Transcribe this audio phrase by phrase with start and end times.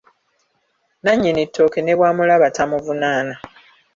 [0.97, 3.35] Nnannyini ttooke ne bwamulaba tamuvunaana.